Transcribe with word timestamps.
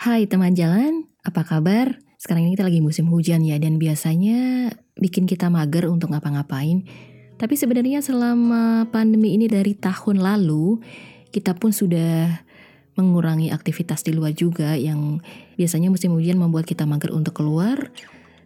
Hai 0.00 0.24
teman 0.24 0.56
jalan, 0.56 1.04
apa 1.20 1.44
kabar? 1.44 2.00
Sekarang 2.16 2.48
ini 2.48 2.56
kita 2.56 2.64
lagi 2.64 2.80
musim 2.80 3.12
hujan 3.12 3.44
ya 3.44 3.60
dan 3.60 3.76
biasanya 3.76 4.72
bikin 4.96 5.28
kita 5.28 5.52
mager 5.52 5.92
untuk 5.92 6.16
ngapa-ngapain. 6.16 6.88
Tapi 7.36 7.52
sebenarnya 7.52 8.00
selama 8.00 8.88
pandemi 8.88 9.36
ini 9.36 9.44
dari 9.44 9.76
tahun 9.76 10.24
lalu, 10.24 10.80
kita 11.36 11.52
pun 11.52 11.76
sudah 11.76 12.32
mengurangi 12.96 13.52
aktivitas 13.52 14.00
di 14.00 14.16
luar 14.16 14.32
juga 14.32 14.72
yang 14.72 15.20
biasanya 15.60 15.92
musim 15.92 16.16
hujan 16.16 16.40
membuat 16.40 16.64
kita 16.64 16.88
mager 16.88 17.12
untuk 17.12 17.36
keluar. 17.36 17.92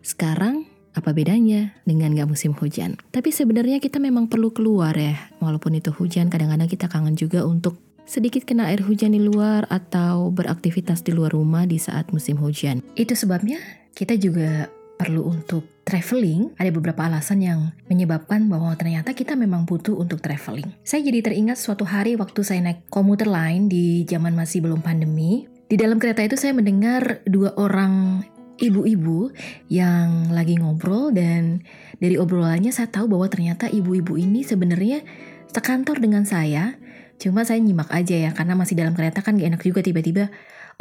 Sekarang 0.03 0.67
apa 0.91 1.15
bedanya 1.15 1.71
dengan 1.87 2.19
gak 2.19 2.35
musim 2.35 2.51
hujan? 2.59 2.99
Tapi 3.15 3.31
sebenarnya 3.31 3.79
kita 3.79 4.03
memang 4.03 4.27
perlu 4.27 4.51
keluar 4.51 4.99
ya, 4.99 5.31
walaupun 5.39 5.79
itu 5.79 5.95
hujan 5.95 6.35
kadang-kadang 6.35 6.67
kita 6.67 6.91
kangen 6.91 7.15
juga 7.15 7.47
untuk 7.47 7.79
sedikit 8.05 8.45
kena 8.45 8.69
air 8.69 8.85
hujan 8.85 9.17
di 9.17 9.21
luar 9.21 9.65
atau 9.73 10.29
beraktivitas 10.29 11.05
di 11.05 11.13
luar 11.13 11.33
rumah 11.33 11.65
di 11.65 11.81
saat 11.81 12.13
musim 12.13 12.37
hujan. 12.41 12.85
Itu 12.97 13.17
sebabnya 13.17 13.61
kita 13.97 14.17
juga 14.21 14.69
perlu 14.95 15.27
untuk 15.27 15.67
traveling, 15.85 16.55
ada 16.57 16.71
beberapa 16.71 17.05
alasan 17.05 17.43
yang 17.45 17.75
menyebabkan 17.91 18.47
bahwa 18.49 18.73
ternyata 18.79 19.13
kita 19.13 19.35
memang 19.37 19.69
butuh 19.69 19.99
untuk 19.99 20.23
traveling. 20.23 20.71
Saya 20.87 21.05
jadi 21.05 21.21
teringat 21.21 21.61
suatu 21.61 21.85
hari 21.85 22.17
waktu 22.17 22.41
saya 22.41 22.63
naik 22.63 22.89
komuter 22.89 23.29
lain 23.29 23.69
di 23.69 24.07
zaman 24.09 24.33
masih 24.33 24.65
belum 24.65 24.81
pandemi. 24.81 25.45
Di 25.69 25.77
dalam 25.77 25.99
kereta 25.99 26.23
itu 26.23 26.39
saya 26.39 26.55
mendengar 26.55 27.25
dua 27.27 27.53
orang 27.59 28.23
ibu-ibu 28.63 29.35
yang 29.67 30.31
lagi 30.31 30.55
ngobrol 30.63 31.11
dan 31.11 31.67
dari 31.99 32.15
obrolannya 32.15 32.71
saya 32.71 32.87
tahu 32.87 33.11
bahwa 33.11 33.27
ternyata 33.27 33.67
ibu-ibu 33.67 34.15
ini 34.15 34.47
sebenarnya 34.47 35.03
sekantor 35.51 35.99
dengan 35.99 36.23
saya 36.23 36.79
Cuma 37.19 37.47
saya 37.47 37.63
nyimak 37.63 37.89
aja 37.95 38.17
ya, 38.17 38.31
karena 38.35 38.59
masih 38.59 38.75
dalam 38.77 38.93
kereta 38.93 39.23
kan 39.25 39.39
gak 39.39 39.49
enak 39.55 39.63
juga 39.63 39.81
tiba-tiba, 39.81 40.29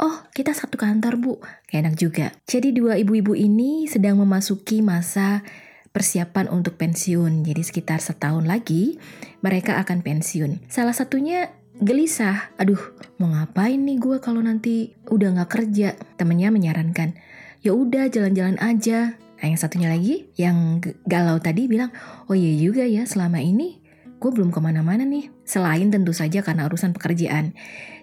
oh 0.02 0.26
kita 0.34 0.52
satu 0.52 0.76
kantor 0.76 1.14
bu, 1.16 1.32
gak 1.70 1.78
enak 1.80 1.94
juga. 1.96 2.26
Jadi 2.44 2.74
dua 2.74 2.98
ibu-ibu 2.98 3.32
ini 3.38 3.86
sedang 3.86 4.20
memasuki 4.20 4.82
masa 4.82 5.46
persiapan 5.94 6.50
untuk 6.50 6.74
pensiun. 6.74 7.46
Jadi 7.46 7.62
sekitar 7.62 8.02
setahun 8.02 8.44
lagi 8.44 8.98
mereka 9.40 9.78
akan 9.78 10.02
pensiun. 10.02 10.66
Salah 10.66 10.92
satunya 10.92 11.54
gelisah, 11.78 12.54
aduh 12.58 12.78
mau 13.18 13.30
ngapain 13.30 13.78
nih 13.78 13.98
gue 13.98 14.18
kalau 14.18 14.42
nanti 14.42 14.94
udah 15.10 15.42
gak 15.42 15.50
kerja. 15.54 15.94
Temennya 16.18 16.50
menyarankan, 16.50 17.14
ya 17.62 17.74
udah 17.74 18.10
jalan-jalan 18.10 18.58
aja. 18.62 19.18
Nah 19.18 19.46
yang 19.50 19.58
satunya 19.58 19.90
lagi 19.90 20.30
yang 20.38 20.78
galau 21.06 21.38
tadi 21.42 21.66
bilang, 21.66 21.90
oh 22.30 22.34
iya 22.38 22.54
juga 22.58 22.86
ya 22.86 23.06
selama 23.06 23.42
ini 23.42 23.82
gue 24.22 24.30
belum 24.30 24.54
ke 24.54 24.60
mana-mana 24.62 25.02
nih. 25.02 25.33
Selain 25.44 25.92
tentu 25.92 26.16
saja 26.16 26.40
karena 26.40 26.64
urusan 26.64 26.96
pekerjaan. 26.96 27.52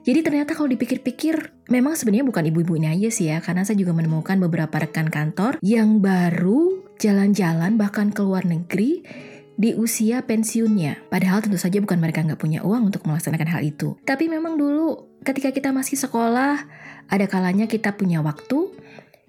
Jadi 0.01 0.25
ternyata 0.25 0.57
kalau 0.57 0.69
dipikir-pikir, 0.69 1.53
memang 1.69 1.93
sebenarnya 1.93 2.25
bukan 2.25 2.49
ibu-ibu 2.49 2.73
ini 2.77 2.89
aja 2.89 3.09
sih 3.13 3.29
ya, 3.29 3.37
karena 3.41 3.61
saya 3.61 3.77
juga 3.77 3.93
menemukan 3.93 4.37
beberapa 4.41 4.81
rekan 4.81 5.09
kantor 5.09 5.61
yang 5.61 6.01
baru 6.01 6.85
jalan-jalan 6.97 7.77
bahkan 7.77 8.09
ke 8.09 8.21
luar 8.25 8.45
negeri 8.45 9.05
di 9.61 9.77
usia 9.77 10.25
pensiunnya. 10.25 11.05
Padahal 11.13 11.45
tentu 11.45 11.61
saja 11.61 11.77
bukan 11.77 12.01
mereka 12.01 12.25
nggak 12.25 12.41
punya 12.41 12.65
uang 12.65 12.89
untuk 12.89 13.05
melaksanakan 13.05 13.49
hal 13.57 13.61
itu. 13.61 13.93
Tapi 14.01 14.25
memang 14.25 14.57
dulu 14.57 15.21
ketika 15.21 15.53
kita 15.53 15.69
masih 15.69 16.01
sekolah, 16.01 16.65
ada 17.05 17.25
kalanya 17.29 17.69
kita 17.69 17.93
punya 17.93 18.25
waktu, 18.25 18.73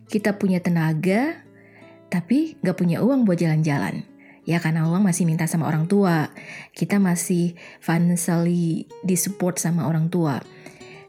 kita 0.08 0.40
punya 0.40 0.60
tenaga, 0.64 1.36
tapi 2.08 2.56
nggak 2.64 2.76
punya 2.76 3.04
uang 3.04 3.28
buat 3.28 3.40
jalan-jalan. 3.40 4.04
Ya 4.42 4.58
karena 4.58 4.90
uang 4.90 5.06
masih 5.06 5.22
minta 5.22 5.46
sama 5.46 5.70
orang 5.70 5.86
tua. 5.86 6.34
Kita 6.74 6.98
masih 6.98 7.54
financially 7.78 8.90
disupport 9.06 9.54
sama 9.54 9.86
orang 9.86 10.10
tua. 10.10 10.42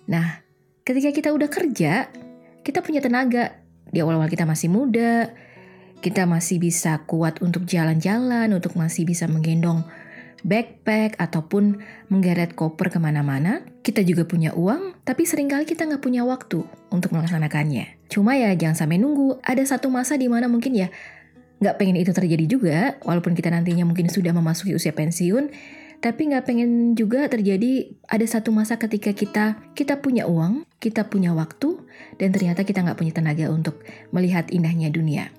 Nah, 0.05 0.45
ketika 0.85 1.09
kita 1.09 1.29
udah 1.33 1.49
kerja, 1.49 2.13
kita 2.61 2.85
punya 2.85 3.01
tenaga. 3.01 3.57
Di 3.89 4.01
awal-awal 4.01 4.29
kita 4.29 4.45
masih 4.45 4.69
muda, 4.73 5.33
kita 6.01 6.25
masih 6.29 6.59
bisa 6.59 7.01
kuat 7.05 7.41
untuk 7.41 7.65
jalan-jalan, 7.65 8.51
untuk 8.53 8.75
masih 8.77 9.05
bisa 9.05 9.25
menggendong 9.25 9.85
backpack 10.43 11.15
ataupun 11.17 11.79
menggeret 12.11 12.53
koper 12.53 12.91
ke 12.91 12.99
mana-mana. 12.99 13.63
Kita 13.81 14.03
juga 14.03 14.27
punya 14.27 14.51
uang, 14.51 15.01
tapi 15.07 15.23
sering 15.23 15.47
kali 15.47 15.63
kita 15.63 15.87
nggak 15.87 16.03
punya 16.03 16.27
waktu 16.27 16.67
untuk 16.91 17.15
melaksanakannya. 17.15 18.11
Cuma 18.11 18.35
ya 18.35 18.51
jangan 18.53 18.85
sampai 18.85 18.99
nunggu, 18.99 19.39
ada 19.41 19.63
satu 19.63 19.87
masa 19.87 20.19
di 20.19 20.27
mana 20.27 20.51
mungkin 20.51 20.75
ya 20.75 20.91
nggak 21.63 21.79
pengen 21.79 21.95
itu 21.95 22.11
terjadi 22.11 22.45
juga, 22.45 22.77
walaupun 23.07 23.31
kita 23.31 23.47
nantinya 23.47 23.87
mungkin 23.87 24.11
sudah 24.11 24.35
memasuki 24.35 24.75
usia 24.75 24.91
pensiun, 24.91 25.49
tapi 26.03 26.27
nggak 26.27 26.43
pengen 26.43 26.99
juga 26.99 27.31
terjadi 27.31 27.95
ada 28.11 28.27
satu 28.27 28.51
masa 28.51 28.75
ketika 28.75 29.15
kita 29.15 29.63
kita 29.71 30.03
punya 30.03 30.27
uang, 30.27 30.67
kita 30.83 31.07
punya 31.07 31.31
waktu, 31.31 31.79
dan 32.19 32.35
ternyata 32.35 32.67
kita 32.67 32.83
nggak 32.83 32.99
punya 32.99 33.15
tenaga 33.15 33.47
untuk 33.47 33.79
melihat 34.11 34.51
indahnya 34.51 34.91
dunia. 34.91 35.31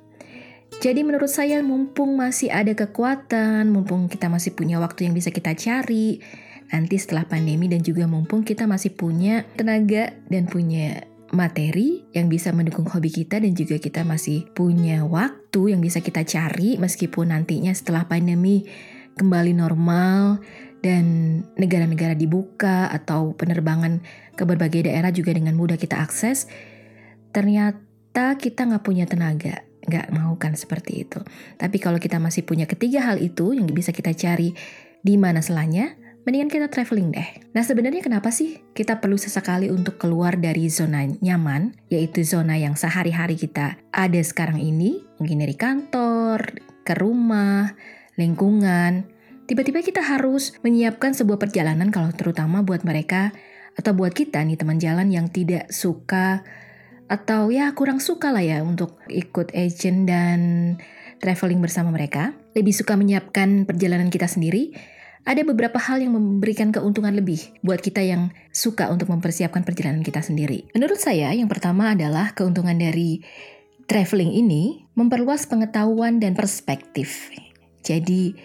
Jadi 0.80 1.06
menurut 1.06 1.30
saya 1.30 1.60
mumpung 1.60 2.16
masih 2.16 2.50
ada 2.50 2.72
kekuatan, 2.72 3.68
mumpung 3.70 4.08
kita 4.08 4.26
masih 4.32 4.56
punya 4.56 4.80
waktu 4.80 5.06
yang 5.06 5.14
bisa 5.14 5.28
kita 5.30 5.52
cari, 5.54 6.18
nanti 6.72 6.96
setelah 6.98 7.28
pandemi 7.28 7.70
dan 7.70 7.84
juga 7.84 8.08
mumpung 8.08 8.42
kita 8.42 8.64
masih 8.64 8.96
punya 8.96 9.44
tenaga 9.54 10.16
dan 10.26 10.48
punya 10.48 11.06
materi 11.32 12.04
yang 12.12 12.28
bisa 12.28 12.52
mendukung 12.52 12.84
hobi 12.84 13.08
kita 13.08 13.40
dan 13.40 13.56
juga 13.56 13.80
kita 13.80 14.04
masih 14.04 14.44
punya 14.52 15.06
waktu 15.08 15.72
yang 15.72 15.80
bisa 15.80 16.04
kita 16.04 16.26
cari 16.26 16.76
meskipun 16.76 17.32
nantinya 17.32 17.72
setelah 17.72 18.04
pandemi 18.04 18.68
kembali 19.16 19.54
normal 19.54 20.42
dan 20.84 21.04
negara-negara 21.56 22.12
dibuka 22.12 22.92
atau 22.92 23.32
penerbangan 23.32 24.04
ke 24.36 24.44
berbagai 24.44 24.84
daerah 24.84 25.08
juga 25.08 25.32
dengan 25.32 25.56
mudah 25.56 25.80
kita 25.80 25.96
akses, 25.96 26.44
ternyata 27.32 28.36
kita 28.36 28.68
nggak 28.68 28.84
punya 28.84 29.08
tenaga, 29.08 29.64
nggak 29.88 30.12
mau 30.12 30.36
kan 30.36 30.52
seperti 30.52 31.08
itu. 31.08 31.24
Tapi 31.56 31.80
kalau 31.80 31.96
kita 31.96 32.20
masih 32.20 32.44
punya 32.44 32.68
ketiga 32.68 33.00
hal 33.00 33.16
itu 33.16 33.56
yang 33.56 33.64
bisa 33.72 33.96
kita 33.96 34.12
cari 34.12 34.52
di 35.00 35.16
mana 35.16 35.40
selanya, 35.40 35.96
mendingan 36.24 36.48
kita 36.48 36.66
traveling 36.72 37.12
deh. 37.12 37.28
Nah 37.52 37.62
sebenarnya 37.62 38.00
kenapa 38.00 38.32
sih 38.32 38.60
kita 38.72 38.98
perlu 38.98 39.20
sesekali 39.20 39.68
untuk 39.68 40.00
keluar 40.00 40.40
dari 40.40 40.72
zona 40.72 41.04
nyaman, 41.04 41.76
yaitu 41.92 42.24
zona 42.24 42.56
yang 42.56 42.74
sehari-hari 42.74 43.36
kita 43.36 43.76
ada 43.92 44.20
sekarang 44.24 44.58
ini, 44.58 45.04
mungkin 45.20 45.44
dari 45.44 45.54
kantor, 45.54 46.60
ke 46.84 46.96
rumah, 46.96 47.76
lingkungan. 48.16 49.08
Tiba-tiba 49.44 49.84
kita 49.84 50.00
harus 50.00 50.56
menyiapkan 50.64 51.12
sebuah 51.12 51.36
perjalanan 51.36 51.92
kalau 51.92 52.08
terutama 52.16 52.64
buat 52.64 52.80
mereka 52.88 53.36
atau 53.76 53.92
buat 53.92 54.16
kita 54.16 54.40
nih 54.40 54.56
teman 54.56 54.80
jalan 54.80 55.12
yang 55.12 55.28
tidak 55.28 55.68
suka 55.68 56.40
atau 57.04 57.52
ya 57.52 57.68
kurang 57.76 58.00
suka 58.00 58.32
lah 58.32 58.40
ya 58.40 58.64
untuk 58.64 58.96
ikut 59.12 59.52
agent 59.52 60.08
dan 60.08 60.40
traveling 61.20 61.60
bersama 61.60 61.92
mereka. 61.92 62.32
Lebih 62.56 62.72
suka 62.72 62.96
menyiapkan 62.96 63.68
perjalanan 63.68 64.08
kita 64.08 64.24
sendiri 64.24 64.72
ada 65.24 65.40
beberapa 65.40 65.80
hal 65.80 66.04
yang 66.04 66.12
memberikan 66.16 66.68
keuntungan 66.68 67.16
lebih 67.16 67.56
buat 67.64 67.80
kita 67.80 68.04
yang 68.04 68.28
suka 68.52 68.92
untuk 68.92 69.08
mempersiapkan 69.08 69.64
perjalanan 69.64 70.04
kita 70.04 70.20
sendiri. 70.20 70.68
Menurut 70.76 71.00
saya, 71.00 71.32
yang 71.32 71.48
pertama 71.48 71.96
adalah 71.96 72.36
keuntungan 72.36 72.76
dari 72.76 73.24
traveling 73.88 74.36
ini 74.36 74.84
memperluas 74.96 75.48
pengetahuan 75.48 76.20
dan 76.20 76.36
perspektif. 76.36 77.32
Jadi, 77.84 78.36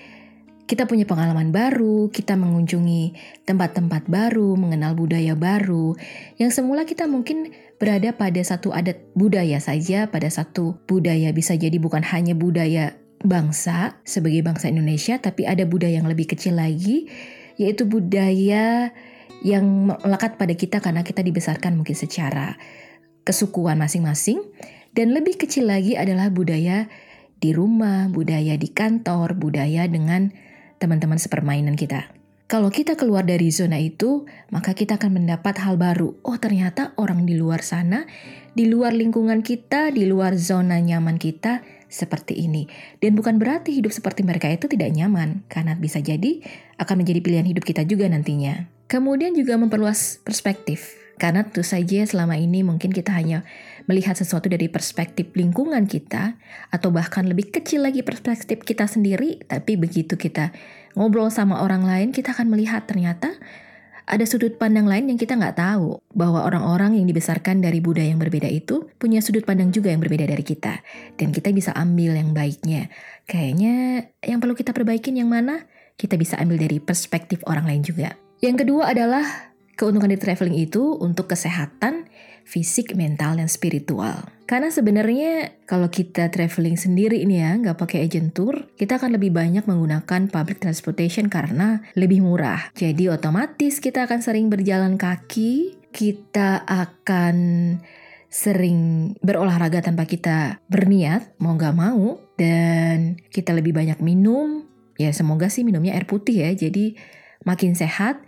kita 0.70 0.86
punya 0.86 1.04
pengalaman 1.04 1.50
baru, 1.50 2.14
kita 2.14 2.38
mengunjungi 2.38 3.18
tempat-tempat 3.50 4.06
baru, 4.06 4.54
mengenal 4.54 4.94
budaya 4.94 5.34
baru, 5.34 5.98
yang 6.38 6.54
semula 6.54 6.86
kita 6.86 7.10
mungkin 7.10 7.50
berada 7.82 8.14
pada 8.14 8.38
satu 8.44 8.70
adat 8.70 9.02
budaya 9.18 9.58
saja, 9.58 10.06
pada 10.06 10.30
satu 10.30 10.78
budaya 10.86 11.34
bisa 11.34 11.58
jadi 11.58 11.82
bukan 11.82 12.06
hanya 12.06 12.38
budaya 12.38 12.94
bangsa 13.24 14.00
sebagai 14.08 14.40
bangsa 14.44 14.72
Indonesia, 14.72 15.20
tapi 15.20 15.44
ada 15.44 15.68
budaya 15.68 16.00
yang 16.00 16.08
lebih 16.08 16.32
kecil 16.32 16.56
lagi, 16.56 17.12
yaitu 17.60 17.84
budaya 17.84 18.96
yang 19.44 19.92
melekat 19.92 20.36
pada 20.36 20.56
kita 20.56 20.84
karena 20.84 21.04
kita 21.04 21.24
dibesarkan 21.24 21.80
mungkin 21.80 21.96
secara 21.96 22.60
kesukuan 23.24 23.80
masing-masing, 23.80 24.40
dan 24.96 25.14
lebih 25.14 25.38
kecil 25.40 25.70
lagi 25.70 25.96
adalah 25.96 26.32
budaya 26.32 26.88
di 27.40 27.56
rumah, 27.56 28.12
budaya 28.12 28.60
di 28.60 28.68
kantor, 28.72 29.40
budaya 29.40 29.88
dengan 29.88 30.32
teman-teman 30.80 31.20
sepermainan 31.20 31.76
kita. 31.80 32.12
Kalau 32.50 32.74
kita 32.74 32.98
keluar 32.98 33.30
dari 33.30 33.54
zona 33.54 33.78
itu, 33.78 34.26
maka 34.50 34.74
kita 34.74 34.98
akan 34.98 35.22
mendapat 35.22 35.62
hal 35.62 35.78
baru. 35.78 36.18
Oh, 36.26 36.34
ternyata 36.42 36.98
orang 36.98 37.30
di 37.30 37.38
luar 37.38 37.62
sana, 37.62 38.10
di 38.58 38.66
luar 38.66 38.98
lingkungan 38.98 39.46
kita, 39.46 39.94
di 39.94 40.10
luar 40.10 40.34
zona 40.34 40.82
nyaman 40.82 41.22
kita, 41.22 41.62
seperti 41.90 42.38
ini. 42.38 42.70
Dan 43.02 43.18
bukan 43.18 43.42
berarti 43.42 43.74
hidup 43.74 43.92
seperti 43.92 44.22
mereka 44.22 44.48
itu 44.48 44.70
tidak 44.70 44.94
nyaman, 44.94 45.44
karena 45.50 45.76
bisa 45.76 46.00
jadi 46.00 46.40
akan 46.78 47.04
menjadi 47.04 47.20
pilihan 47.20 47.48
hidup 47.50 47.66
kita 47.66 47.84
juga 47.84 48.08
nantinya. 48.08 48.70
Kemudian 48.88 49.34
juga 49.34 49.58
memperluas 49.58 50.22
perspektif, 50.22 50.96
karena 51.18 51.46
tentu 51.46 51.66
saja 51.66 52.06
selama 52.06 52.40
ini 52.40 52.64
mungkin 52.64 52.90
kita 52.94 53.12
hanya 53.14 53.44
melihat 53.86 54.14
sesuatu 54.16 54.48
dari 54.48 54.70
perspektif 54.70 55.34
lingkungan 55.34 55.90
kita, 55.90 56.38
atau 56.70 56.90
bahkan 56.94 57.26
lebih 57.26 57.50
kecil 57.50 57.84
lagi 57.84 58.06
perspektif 58.06 58.62
kita 58.62 58.86
sendiri, 58.86 59.42
tapi 59.50 59.76
begitu 59.76 60.16
kita 60.16 60.54
ngobrol 60.94 61.30
sama 61.34 61.62
orang 61.66 61.86
lain, 61.86 62.10
kita 62.14 62.34
akan 62.34 62.50
melihat 62.54 62.86
ternyata 62.86 63.34
ada 64.10 64.26
sudut 64.26 64.58
pandang 64.58 64.90
lain 64.90 65.06
yang 65.06 65.22
kita 65.22 65.38
nggak 65.38 65.62
tahu 65.62 66.02
bahwa 66.18 66.42
orang-orang 66.42 66.98
yang 66.98 67.06
dibesarkan 67.06 67.62
dari 67.62 67.78
budaya 67.78 68.10
yang 68.10 68.18
berbeda 68.18 68.50
itu 68.50 68.90
punya 68.98 69.22
sudut 69.22 69.46
pandang 69.46 69.70
juga 69.70 69.94
yang 69.94 70.02
berbeda 70.02 70.26
dari 70.26 70.42
kita 70.42 70.82
dan 71.22 71.30
kita 71.30 71.54
bisa 71.54 71.70
ambil 71.78 72.18
yang 72.18 72.34
baiknya. 72.34 72.90
Kayaknya 73.30 74.10
yang 74.26 74.42
perlu 74.42 74.58
kita 74.58 74.74
perbaikin 74.74 75.14
yang 75.14 75.30
mana? 75.30 75.70
Kita 75.94 76.18
bisa 76.18 76.42
ambil 76.42 76.58
dari 76.58 76.82
perspektif 76.82 77.46
orang 77.46 77.70
lain 77.70 77.86
juga. 77.86 78.18
Yang 78.42 78.66
kedua 78.66 78.90
adalah 78.90 79.49
keuntungan 79.80 80.12
di 80.12 80.20
traveling 80.20 80.60
itu 80.60 81.00
untuk 81.00 81.32
kesehatan 81.32 82.12
fisik, 82.50 82.98
mental, 82.98 83.38
dan 83.38 83.46
spiritual. 83.46 84.26
Karena 84.50 84.74
sebenarnya 84.74 85.62
kalau 85.70 85.94
kita 85.94 86.34
traveling 86.34 86.76
sendiri 86.76 87.22
ini 87.22 87.38
ya, 87.38 87.54
nggak 87.54 87.78
pakai 87.78 88.10
agent 88.10 88.34
tour, 88.34 88.74
kita 88.74 88.98
akan 88.98 89.16
lebih 89.22 89.30
banyak 89.30 89.70
menggunakan 89.70 90.26
public 90.34 90.58
transportation 90.58 91.30
karena 91.30 91.86
lebih 91.94 92.26
murah. 92.26 92.74
Jadi 92.74 93.06
otomatis 93.06 93.78
kita 93.78 94.10
akan 94.10 94.26
sering 94.26 94.50
berjalan 94.50 94.98
kaki, 94.98 95.78
kita 95.94 96.66
akan 96.66 97.38
sering 98.30 99.14
berolahraga 99.22 99.86
tanpa 99.86 100.10
kita 100.10 100.58
berniat, 100.66 101.38
mau 101.38 101.54
nggak 101.54 101.78
mau, 101.78 102.18
dan 102.34 103.22
kita 103.30 103.54
lebih 103.54 103.78
banyak 103.78 104.02
minum, 104.02 104.66
ya 104.98 105.14
semoga 105.14 105.54
sih 105.54 105.62
minumnya 105.62 105.94
air 105.94 106.10
putih 106.10 106.46
ya, 106.46 106.50
jadi 106.54 106.98
makin 107.46 107.74
sehat, 107.78 108.22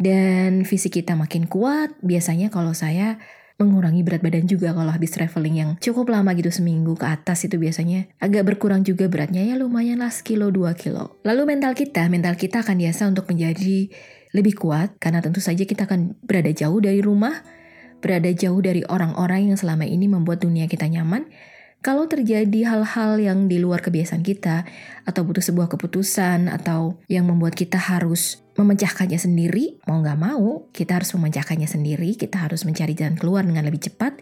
dan 0.00 0.64
fisik 0.64 0.98
kita 0.98 1.14
makin 1.14 1.44
kuat. 1.46 1.92
Biasanya 2.00 2.48
kalau 2.48 2.72
saya 2.72 3.20
mengurangi 3.60 4.00
berat 4.00 4.24
badan 4.24 4.48
juga 4.48 4.72
kalau 4.72 4.88
habis 4.88 5.12
traveling 5.12 5.56
yang 5.60 5.70
cukup 5.76 6.08
lama 6.08 6.32
gitu 6.32 6.48
seminggu 6.48 6.96
ke 6.96 7.04
atas 7.04 7.44
itu 7.44 7.60
biasanya 7.60 8.08
agak 8.16 8.48
berkurang 8.48 8.80
juga 8.80 9.04
beratnya 9.12 9.44
ya 9.44 9.60
lumayan 9.60 10.00
lah 10.00 10.08
sekilo 10.08 10.48
dua 10.48 10.72
kilo. 10.72 11.20
Lalu 11.28 11.54
mental 11.54 11.76
kita, 11.76 12.08
mental 12.08 12.40
kita 12.40 12.64
akan 12.64 12.80
biasa 12.80 13.12
untuk 13.12 13.28
menjadi 13.28 13.92
lebih 14.32 14.56
kuat 14.56 14.96
karena 14.96 15.20
tentu 15.20 15.44
saja 15.44 15.68
kita 15.68 15.84
akan 15.84 16.16
berada 16.24 16.48
jauh 16.48 16.80
dari 16.80 17.04
rumah, 17.04 17.44
berada 18.00 18.32
jauh 18.32 18.64
dari 18.64 18.80
orang-orang 18.88 19.52
yang 19.52 19.58
selama 19.60 19.84
ini 19.84 20.08
membuat 20.08 20.40
dunia 20.40 20.64
kita 20.64 20.88
nyaman 20.88 21.28
kalau 21.80 22.04
terjadi 22.04 22.68
hal-hal 22.68 23.16
yang 23.16 23.48
di 23.48 23.56
luar 23.56 23.80
kebiasaan 23.80 24.20
kita, 24.20 24.68
atau 25.08 25.24
butuh 25.24 25.40
sebuah 25.40 25.72
keputusan, 25.72 26.52
atau 26.52 27.00
yang 27.08 27.24
membuat 27.24 27.56
kita 27.56 27.80
harus 27.80 28.44
memecahkannya 28.60 29.16
sendiri, 29.16 29.80
mau 29.88 30.04
nggak 30.04 30.20
mau, 30.20 30.68
kita 30.76 31.00
harus 31.00 31.16
memecahkannya 31.16 31.64
sendiri, 31.64 32.14
kita 32.20 32.44
harus 32.44 32.68
mencari 32.68 32.92
jalan 32.92 33.16
keluar 33.16 33.42
dengan 33.48 33.64
lebih 33.64 33.88
cepat, 33.88 34.20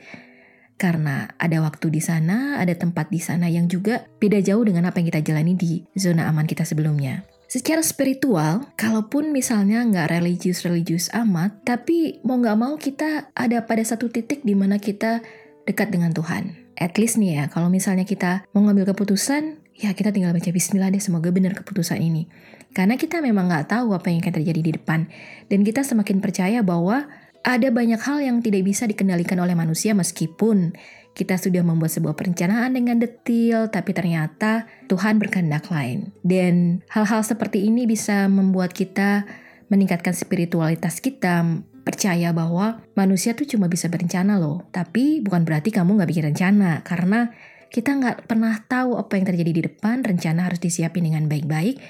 karena 0.79 1.35
ada 1.43 1.59
waktu 1.59 1.91
di 1.91 1.99
sana, 1.99 2.63
ada 2.63 2.73
tempat 2.79 3.11
di 3.11 3.19
sana 3.19 3.51
yang 3.51 3.67
juga 3.67 4.07
beda 4.23 4.39
jauh 4.39 4.63
dengan 4.63 4.87
apa 4.87 5.03
yang 5.03 5.11
kita 5.11 5.27
jalani 5.27 5.59
di 5.59 5.83
zona 5.99 6.31
aman 6.31 6.47
kita 6.47 6.63
sebelumnya. 6.63 7.27
Secara 7.51 7.83
spiritual, 7.83 8.71
kalaupun 8.79 9.35
misalnya 9.35 9.83
nggak 9.83 10.15
religius-religius 10.15 11.11
amat, 11.17 11.65
tapi 11.67 12.23
mau 12.23 12.39
nggak 12.39 12.59
mau 12.61 12.79
kita 12.79 13.35
ada 13.35 13.65
pada 13.67 13.83
satu 13.83 14.07
titik 14.07 14.47
di 14.47 14.55
mana 14.55 14.79
kita 14.79 15.25
dekat 15.67 15.91
dengan 15.91 16.13
Tuhan 16.15 16.69
at 16.79 16.95
least 16.97 17.19
nih 17.19 17.43
ya, 17.43 17.45
kalau 17.51 17.69
misalnya 17.69 18.07
kita 18.07 18.47
mau 18.55 18.63
ngambil 18.65 18.95
keputusan, 18.95 19.59
ya 19.79 19.95
kita 19.95 20.11
tinggal 20.11 20.35
baca 20.35 20.51
bismillah 20.51 20.91
deh, 20.91 20.99
semoga 20.99 21.31
benar 21.31 21.55
keputusan 21.55 22.03
ini. 22.03 22.27
Karena 22.75 22.99
kita 22.99 23.23
memang 23.23 23.49
nggak 23.49 23.71
tahu 23.71 23.95
apa 23.95 24.11
yang 24.11 24.21
akan 24.21 24.35
terjadi 24.43 24.61
di 24.61 24.73
depan. 24.75 25.07
Dan 25.47 25.63
kita 25.63 25.87
semakin 25.87 26.19
percaya 26.19 26.61
bahwa 26.67 27.07
ada 27.47 27.69
banyak 27.71 28.03
hal 28.03 28.19
yang 28.21 28.43
tidak 28.43 28.67
bisa 28.67 28.85
dikendalikan 28.85 29.39
oleh 29.39 29.55
manusia 29.55 29.95
meskipun 29.95 30.75
kita 31.15 31.35
sudah 31.35 31.67
membuat 31.67 31.91
sebuah 31.91 32.15
perencanaan 32.15 32.75
dengan 32.75 33.03
detil, 33.03 33.71
tapi 33.71 33.91
ternyata 33.91 34.71
Tuhan 34.87 35.19
berkehendak 35.19 35.67
lain. 35.71 36.15
Dan 36.23 36.87
hal-hal 36.91 37.27
seperti 37.27 37.67
ini 37.67 37.87
bisa 37.91 38.31
membuat 38.31 38.71
kita 38.71 39.27
meningkatkan 39.67 40.15
spiritualitas 40.15 41.03
kita, 41.03 41.43
percaya 41.83 42.31
bahwa 42.31 42.85
manusia 42.95 43.35
tuh 43.35 43.51
cuma 43.51 43.67
bisa 43.67 43.91
berencana 43.91 44.39
loh. 44.39 44.69
Tapi 44.71 45.19
bukan 45.19 45.43
berarti 45.43 45.75
kamu 45.75 45.99
nggak 45.99 46.11
bikin 46.11 46.27
rencana, 46.31 46.87
karena 46.87 47.35
kita 47.69 47.97
nggak 47.97 48.29
pernah 48.29 48.57
tahu 48.65 48.97
apa 48.97 49.17
yang 49.21 49.27
terjadi 49.29 49.53
di 49.53 49.63
depan, 49.69 50.05
rencana 50.05 50.49
harus 50.49 50.61
disiapin 50.61 51.05
dengan 51.05 51.29
baik-baik, 51.29 51.81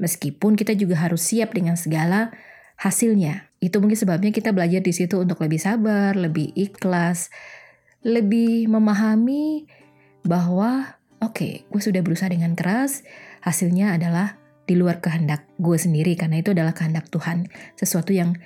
meskipun 0.00 0.56
kita 0.56 0.72
juga 0.76 1.00
harus 1.00 1.24
siap 1.24 1.52
dengan 1.52 1.76
segala 1.76 2.32
hasilnya. 2.80 3.52
Itu 3.60 3.80
mungkin 3.80 3.96
sebabnya 3.96 4.32
kita 4.32 4.52
belajar 4.52 4.80
di 4.84 4.92
situ 4.92 5.20
untuk 5.20 5.40
lebih 5.40 5.60
sabar, 5.60 6.16
lebih 6.16 6.52
ikhlas, 6.56 7.32
lebih 8.04 8.68
memahami 8.68 9.68
bahwa 10.24 10.96
oke, 11.20 11.36
okay, 11.36 11.52
gue 11.68 11.80
sudah 11.80 12.04
berusaha 12.04 12.28
dengan 12.28 12.52
keras, 12.52 13.02
hasilnya 13.40 13.96
adalah 13.96 14.36
di 14.66 14.74
luar 14.74 14.98
kehendak 14.98 15.46
gue 15.56 15.78
sendiri 15.78 16.18
karena 16.18 16.42
itu 16.42 16.52
adalah 16.52 16.74
kehendak 16.74 17.08
Tuhan, 17.08 17.48
sesuatu 17.78 18.12
yang 18.12 18.36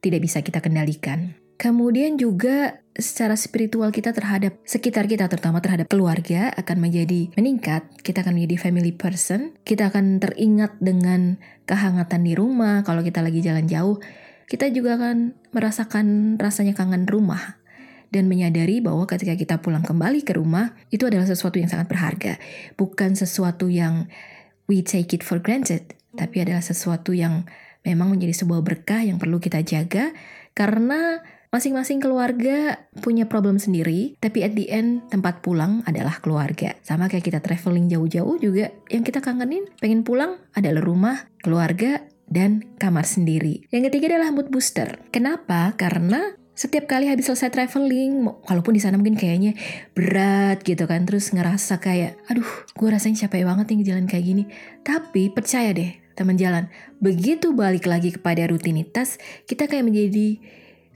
tidak 0.00 0.24
bisa 0.24 0.40
kita 0.44 0.60
kendalikan. 0.60 1.34
Kemudian 1.60 2.16
juga 2.16 2.80
secara 2.96 3.36
spiritual 3.36 3.92
kita 3.92 4.16
terhadap 4.16 4.56
sekitar 4.64 5.04
kita, 5.04 5.28
terutama 5.28 5.60
terhadap 5.60 5.92
keluarga, 5.92 6.48
akan 6.56 6.88
menjadi 6.88 7.28
meningkat. 7.36 7.84
Kita 8.00 8.24
akan 8.24 8.40
menjadi 8.40 8.56
family 8.64 8.96
person. 8.96 9.52
Kita 9.60 9.92
akan 9.92 10.24
teringat 10.24 10.80
dengan 10.80 11.36
kehangatan 11.68 12.24
di 12.24 12.32
rumah. 12.32 12.80
Kalau 12.80 13.04
kita 13.04 13.20
lagi 13.20 13.44
jalan 13.44 13.68
jauh, 13.68 14.00
kita 14.48 14.72
juga 14.72 14.96
akan 14.96 15.36
merasakan 15.52 16.40
rasanya 16.40 16.72
kangen 16.72 17.04
rumah. 17.04 17.60
Dan 18.08 18.32
menyadari 18.32 18.80
bahwa 18.80 19.04
ketika 19.04 19.36
kita 19.36 19.60
pulang 19.60 19.84
kembali 19.84 20.24
ke 20.24 20.40
rumah, 20.40 20.72
itu 20.88 21.04
adalah 21.04 21.28
sesuatu 21.28 21.60
yang 21.60 21.68
sangat 21.68 21.92
berharga. 21.92 22.40
Bukan 22.80 23.20
sesuatu 23.20 23.68
yang 23.68 24.08
we 24.64 24.80
take 24.80 25.12
it 25.12 25.20
for 25.20 25.36
granted, 25.36 25.92
tapi 26.16 26.40
adalah 26.40 26.64
sesuatu 26.64 27.12
yang 27.12 27.44
memang 27.84 28.16
menjadi 28.16 28.32
sebuah 28.32 28.64
berkah 28.64 29.04
yang 29.04 29.20
perlu 29.20 29.36
kita 29.36 29.60
jaga 29.60 30.16
karena 30.56 31.20
masing-masing 31.50 31.98
keluarga 31.98 32.86
punya 33.02 33.26
problem 33.26 33.58
sendiri, 33.58 34.14
tapi 34.22 34.46
at 34.46 34.54
the 34.54 34.70
end 34.70 35.06
tempat 35.10 35.42
pulang 35.42 35.82
adalah 35.86 36.22
keluarga. 36.22 36.78
Sama 36.86 37.10
kayak 37.10 37.26
kita 37.26 37.38
traveling 37.42 37.90
jauh-jauh 37.90 38.38
juga, 38.38 38.70
yang 38.86 39.02
kita 39.02 39.18
kangenin 39.18 39.66
pengen 39.82 40.06
pulang 40.06 40.38
adalah 40.54 40.78
rumah, 40.78 41.26
keluarga, 41.42 42.06
dan 42.30 42.62
kamar 42.78 43.02
sendiri. 43.02 43.66
Yang 43.74 43.90
ketiga 43.90 44.14
adalah 44.14 44.30
mood 44.30 44.54
booster. 44.54 45.02
Kenapa? 45.10 45.74
Karena 45.74 46.38
setiap 46.54 46.86
kali 46.86 47.10
habis 47.10 47.26
selesai 47.26 47.50
traveling, 47.50 48.30
walaupun 48.46 48.78
di 48.78 48.82
sana 48.84 48.94
mungkin 48.94 49.18
kayaknya 49.18 49.58
berat 49.90 50.62
gitu 50.62 50.86
kan, 50.86 51.02
terus 51.02 51.34
ngerasa 51.34 51.82
kayak, 51.82 52.20
aduh, 52.30 52.46
gue 52.78 52.88
rasanya 52.88 53.26
capek 53.26 53.42
banget 53.42 53.66
nih 53.74 53.90
jalan 53.90 54.06
kayak 54.06 54.24
gini. 54.28 54.44
Tapi 54.86 55.34
percaya 55.34 55.74
deh, 55.74 55.98
teman 56.14 56.38
jalan. 56.38 56.70
Begitu 57.02 57.50
balik 57.56 57.90
lagi 57.90 58.14
kepada 58.14 58.46
rutinitas, 58.46 59.18
kita 59.50 59.66
kayak 59.66 59.90
menjadi 59.90 60.38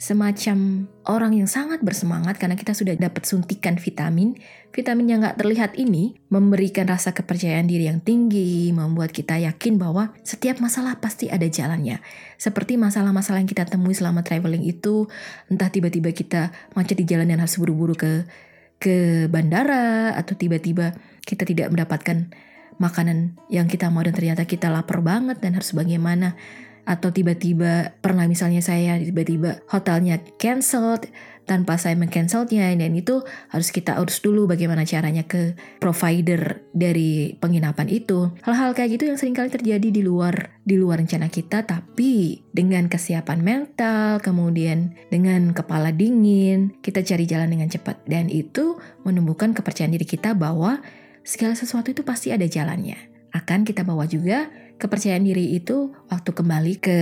semacam 0.04 0.84
orang 1.08 1.32
yang 1.32 1.48
sangat 1.48 1.80
bersemangat 1.80 2.36
karena 2.36 2.60
kita 2.60 2.76
sudah 2.76 2.92
dapat 2.92 3.24
suntikan 3.24 3.80
vitamin. 3.80 4.36
Vitamin 4.68 5.08
yang 5.08 5.24
gak 5.24 5.40
terlihat 5.40 5.80
ini 5.80 6.20
memberikan 6.28 6.84
rasa 6.84 7.16
kepercayaan 7.16 7.64
diri 7.64 7.88
yang 7.88 8.04
tinggi, 8.04 8.68
membuat 8.76 9.16
kita 9.16 9.40
yakin 9.40 9.80
bahwa 9.80 10.12
setiap 10.20 10.60
masalah 10.60 11.00
pasti 11.00 11.32
ada 11.32 11.48
jalannya. 11.48 12.04
Seperti 12.36 12.76
masalah-masalah 12.76 13.40
yang 13.40 13.48
kita 13.48 13.64
temui 13.64 13.96
selama 13.96 14.20
traveling 14.20 14.68
itu, 14.68 15.08
entah 15.48 15.72
tiba-tiba 15.72 16.12
kita 16.12 16.52
macet 16.76 17.00
di 17.00 17.08
jalan 17.08 17.24
dan 17.24 17.40
harus 17.40 17.56
buru-buru 17.56 17.96
ke 17.96 18.28
ke 18.76 19.24
bandara 19.32 20.12
atau 20.20 20.36
tiba-tiba 20.36 20.92
kita 21.24 21.48
tidak 21.48 21.72
mendapatkan 21.72 22.28
makanan 22.76 23.40
yang 23.48 23.70
kita 23.70 23.88
mau 23.88 24.04
dan 24.04 24.12
ternyata 24.12 24.44
kita 24.44 24.68
lapar 24.68 25.00
banget 25.00 25.40
dan 25.40 25.56
harus 25.56 25.72
bagaimana 25.72 26.36
atau 26.84 27.08
tiba-tiba 27.10 27.96
pernah 28.00 28.28
misalnya 28.28 28.60
saya 28.60 29.00
tiba-tiba 29.00 29.64
hotelnya 29.72 30.20
cancelled 30.36 31.08
tanpa 31.44 31.76
saya 31.76 31.92
mengcancelnya 32.00 32.72
dan 32.72 32.96
itu 32.96 33.20
harus 33.52 33.68
kita 33.68 34.00
urus 34.00 34.24
dulu 34.24 34.48
bagaimana 34.48 34.88
caranya 34.88 35.28
ke 35.28 35.52
provider 35.76 36.64
dari 36.72 37.36
penginapan 37.36 37.92
itu 37.92 38.32
hal-hal 38.48 38.72
kayak 38.72 38.96
gitu 38.96 39.12
yang 39.12 39.20
sering 39.20 39.36
kali 39.36 39.52
terjadi 39.52 39.88
di 39.92 40.00
luar 40.00 40.56
di 40.64 40.80
luar 40.80 41.04
rencana 41.04 41.28
kita 41.28 41.68
tapi 41.68 42.40
dengan 42.48 42.88
kesiapan 42.88 43.44
mental 43.44 44.24
kemudian 44.24 44.96
dengan 45.12 45.52
kepala 45.52 45.92
dingin 45.92 46.72
kita 46.80 47.04
cari 47.04 47.28
jalan 47.28 47.52
dengan 47.52 47.68
cepat 47.68 48.00
dan 48.08 48.32
itu 48.32 48.80
menumbuhkan 49.04 49.52
kepercayaan 49.52 49.92
diri 49.92 50.08
kita 50.08 50.32
bahwa 50.32 50.80
segala 51.24 51.56
sesuatu 51.56 51.90
itu 51.90 52.04
pasti 52.04 52.30
ada 52.30 52.44
jalannya. 52.44 52.96
Akan 53.34 53.66
kita 53.66 53.82
bawa 53.82 54.06
juga 54.06 54.46
kepercayaan 54.78 55.22
diri 55.22 55.54
itu 55.54 55.94
waktu 56.10 56.30
kembali 56.34 56.82
ke 56.82 56.96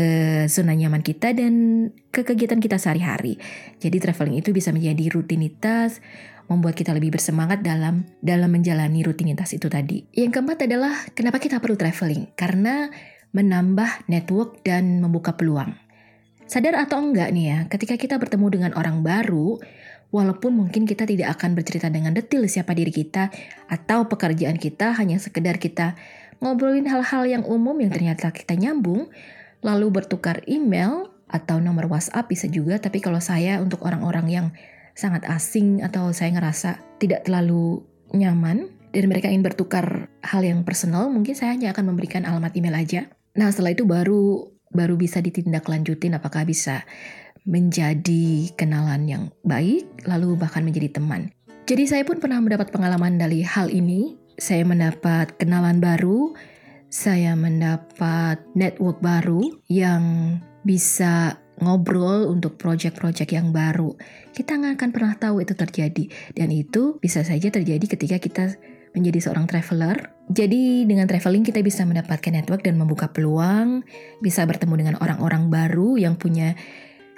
zona 0.47 0.77
nyaman 0.77 1.01
kita 1.01 1.33
dan 1.33 1.89
ke 2.13 2.23
kegiatan 2.23 2.61
kita 2.61 2.77
sehari-hari. 2.77 3.41
Jadi 3.81 3.97
traveling 3.99 4.39
itu 4.39 4.53
bisa 4.53 4.71
menjadi 4.71 5.09
rutinitas, 5.13 6.05
membuat 6.47 6.77
kita 6.77 6.93
lebih 6.93 7.17
bersemangat 7.17 7.65
dalam 7.65 8.05
dalam 8.21 8.53
menjalani 8.53 9.01
rutinitas 9.03 9.57
itu 9.57 9.67
tadi. 9.73 10.05
Yang 10.13 10.41
keempat 10.41 10.69
adalah 10.69 10.95
kenapa 11.17 11.41
kita 11.41 11.59
perlu 11.59 11.75
traveling? 11.75 12.37
Karena 12.37 12.93
menambah 13.33 14.13
network 14.13 14.61
dan 14.61 15.01
membuka 15.01 15.33
peluang. 15.35 15.73
Sadar 16.45 16.77
atau 16.77 17.01
enggak 17.01 17.33
nih 17.33 17.47
ya, 17.49 17.59
ketika 17.73 17.97
kita 17.97 18.21
bertemu 18.21 18.47
dengan 18.53 18.73
orang 18.77 19.01
baru, 19.01 19.57
Walaupun 20.13 20.53
mungkin 20.53 20.85
kita 20.85 21.09
tidak 21.09 21.41
akan 21.41 21.57
bercerita 21.57 21.89
dengan 21.89 22.13
detil 22.13 22.45
siapa 22.45 22.77
diri 22.77 22.93
kita 22.93 23.33
atau 23.65 24.05
pekerjaan 24.13 24.61
kita 24.61 24.93
hanya 25.01 25.17
sekedar 25.17 25.57
kita 25.57 25.97
ngobrolin 26.43 26.91
hal-hal 26.91 27.23
yang 27.25 27.47
umum 27.47 27.79
yang 27.79 27.95
ternyata 27.95 28.35
kita 28.35 28.59
nyambung, 28.59 29.09
lalu 29.63 29.87
bertukar 29.95 30.43
email 30.51 31.15
atau 31.31 31.63
nomor 31.63 31.87
WhatsApp 31.89 32.29
bisa 32.29 32.51
juga. 32.51 32.83
Tapi 32.83 32.99
kalau 32.99 33.23
saya 33.23 33.63
untuk 33.63 33.87
orang-orang 33.87 34.27
yang 34.29 34.47
sangat 34.93 35.25
asing 35.31 35.81
atau 35.81 36.13
saya 36.13 36.35
ngerasa 36.37 36.83
tidak 37.01 37.25
terlalu 37.25 37.81
nyaman 38.13 38.69
dan 38.93 39.09
mereka 39.09 39.33
ingin 39.33 39.47
bertukar 39.47 40.13
hal 40.21 40.43
yang 40.45 40.67
personal, 40.67 41.09
mungkin 41.09 41.33
saya 41.33 41.57
hanya 41.57 41.73
akan 41.73 41.95
memberikan 41.95 42.29
alamat 42.29 42.53
email 42.59 42.77
aja. 42.77 43.09
Nah 43.39 43.49
setelah 43.49 43.73
itu 43.73 43.89
baru 43.89 44.53
baru 44.73 45.01
bisa 45.01 45.25
ditindaklanjutin 45.25 46.17
apakah 46.17 46.45
bisa 46.45 46.85
menjadi 47.49 48.53
kenalan 48.55 49.09
yang 49.09 49.25
baik, 49.43 49.89
lalu 50.07 50.39
bahkan 50.39 50.63
menjadi 50.63 51.01
teman. 51.01 51.33
Jadi 51.67 51.87
saya 51.87 52.03
pun 52.03 52.19
pernah 52.19 52.39
mendapat 52.43 52.75
pengalaman 52.75 53.19
dari 53.19 53.43
hal 53.43 53.71
ini. 53.71 54.19
Saya 54.41 54.65
mendapat 54.65 55.37
kenalan 55.37 55.79
baru, 55.83 56.33
saya 56.93 57.37
mendapat 57.37 58.41
network 58.53 59.01
baru 59.01 59.49
yang 59.69 60.37
bisa 60.63 61.41
ngobrol 61.61 62.27
untuk 62.33 62.59
project-project 62.59 63.31
yang 63.33 63.55
baru. 63.55 63.95
Kita 64.33 64.57
nggak 64.59 64.81
akan 64.81 64.91
pernah 64.91 65.15
tahu 65.17 65.45
itu 65.45 65.55
terjadi. 65.55 66.05
Dan 66.35 66.51
itu 66.51 66.99
bisa 66.99 67.23
saja 67.23 67.49
terjadi 67.53 67.85
ketika 67.87 68.17
kita 68.19 68.45
menjadi 68.93 69.29
seorang 69.29 69.49
traveler. 69.49 70.13
Jadi 70.29 70.85
dengan 70.85 71.09
traveling 71.09 71.45
kita 71.45 71.61
bisa 71.65 71.85
mendapatkan 71.85 72.33
network 72.33 72.65
dan 72.65 72.77
membuka 72.77 73.09
peluang, 73.09 73.85
bisa 74.21 74.45
bertemu 74.45 74.75
dengan 74.85 74.97
orang-orang 75.01 75.49
baru 75.49 75.97
yang 75.97 76.17
punya 76.17 76.57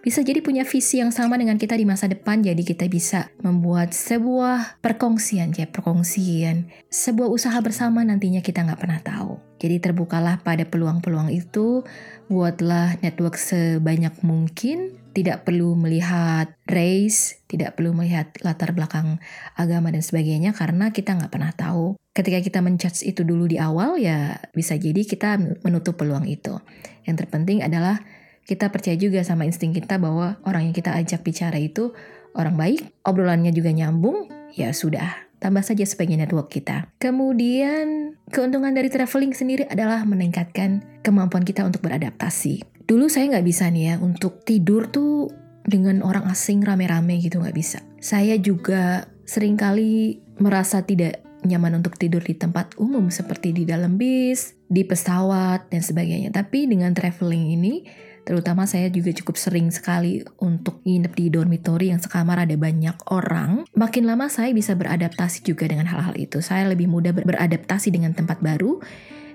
bisa 0.04 0.20
jadi 0.20 0.44
punya 0.44 0.68
visi 0.68 1.00
yang 1.00 1.08
sama 1.08 1.40
dengan 1.40 1.56
kita 1.56 1.80
di 1.80 1.88
masa 1.88 2.12
depan 2.12 2.44
jadi 2.44 2.60
kita 2.60 2.92
bisa 2.92 3.32
membuat 3.40 3.96
sebuah 3.96 4.84
perkongsian 4.84 5.56
ya 5.56 5.64
perkongsian 5.64 6.68
sebuah 6.92 7.32
usaha 7.32 7.56
bersama 7.64 8.04
nantinya 8.04 8.44
kita 8.44 8.68
nggak 8.68 8.80
pernah 8.84 9.00
tahu 9.00 9.40
jadi 9.56 9.80
terbukalah 9.80 10.44
pada 10.44 10.68
peluang-peluang 10.68 11.32
itu 11.32 11.88
buatlah 12.28 13.00
network 13.00 13.40
sebanyak 13.40 14.12
mungkin 14.20 15.00
tidak 15.14 15.46
perlu 15.46 15.78
melihat 15.78 16.52
race, 16.66 17.38
tidak 17.46 17.78
perlu 17.78 17.94
melihat 17.94 18.34
latar 18.42 18.74
belakang 18.74 19.22
agama 19.54 19.94
dan 19.94 20.02
sebagainya 20.02 20.50
karena 20.52 20.90
kita 20.90 21.14
nggak 21.14 21.30
pernah 21.30 21.54
tahu. 21.54 21.94
Ketika 22.10 22.42
kita 22.42 22.60
menjudge 22.60 23.06
itu 23.06 23.22
dulu 23.22 23.46
di 23.46 23.62
awal 23.62 23.96
ya 23.96 24.42
bisa 24.50 24.74
jadi 24.74 25.06
kita 25.06 25.38
menutup 25.62 25.94
peluang 25.94 26.26
itu. 26.26 26.58
Yang 27.06 27.24
terpenting 27.24 27.62
adalah 27.62 28.02
kita 28.44 28.68
percaya 28.68 28.96
juga 28.96 29.24
sama 29.24 29.48
insting 29.48 29.72
kita 29.72 29.96
bahwa 29.96 30.36
orang 30.44 30.70
yang 30.70 30.76
kita 30.76 30.92
ajak 30.92 31.24
bicara 31.24 31.56
itu 31.56 31.96
orang 32.36 32.54
baik, 32.54 32.80
obrolannya 33.06 33.50
juga 33.54 33.72
nyambung, 33.72 34.28
ya 34.52 34.70
sudah, 34.76 35.24
tambah 35.40 35.64
saja 35.64 35.84
sebagai 35.88 36.16
network 36.18 36.52
kita. 36.52 36.88
Kemudian, 37.00 38.18
keuntungan 38.28 38.74
dari 38.74 38.92
traveling 38.92 39.32
sendiri 39.32 39.64
adalah 39.70 40.04
meningkatkan 40.04 41.00
kemampuan 41.00 41.46
kita 41.46 41.64
untuk 41.64 41.84
beradaptasi. 41.86 42.64
Dulu 42.84 43.08
saya 43.08 43.32
nggak 43.32 43.46
bisa 43.46 43.70
nih 43.72 43.84
ya, 43.90 43.94
untuk 44.02 44.44
tidur 44.44 44.92
tuh 44.92 45.32
dengan 45.64 46.04
orang 46.04 46.28
asing 46.28 46.60
rame-rame 46.60 47.16
gitu 47.24 47.40
nggak 47.40 47.56
bisa. 47.56 47.80
Saya 47.96 48.36
juga 48.36 49.08
sering 49.24 49.56
kali 49.56 50.20
merasa 50.36 50.84
tidak 50.84 51.24
nyaman 51.44 51.80
untuk 51.80 51.96
tidur 52.00 52.24
di 52.24 52.36
tempat 52.36 52.76
umum 52.80 53.12
seperti 53.12 53.52
di 53.52 53.64
dalam 53.68 54.00
bis, 54.00 54.56
di 54.68 54.84
pesawat, 54.84 55.68
dan 55.68 55.84
sebagainya. 55.84 56.32
Tapi 56.32 56.68
dengan 56.68 56.96
traveling 56.96 57.52
ini, 57.52 57.84
Terutama 58.24 58.64
saya 58.64 58.88
juga 58.88 59.12
cukup 59.12 59.36
sering 59.36 59.68
sekali 59.68 60.24
untuk 60.40 60.80
nginep 60.82 61.12
di 61.12 61.26
dormitory 61.28 61.92
yang 61.92 62.00
sekamar 62.00 62.48
ada 62.48 62.56
banyak 62.56 62.96
orang. 63.12 63.68
Makin 63.76 64.08
lama 64.08 64.32
saya 64.32 64.50
bisa 64.56 64.72
beradaptasi 64.72 65.44
juga 65.44 65.68
dengan 65.68 65.84
hal-hal 65.86 66.16
itu. 66.16 66.40
Saya 66.40 66.66
lebih 66.72 66.88
mudah 66.88 67.12
ber 67.12 67.28
beradaptasi 67.28 67.92
dengan 67.92 68.16
tempat 68.16 68.40
baru. 68.40 68.80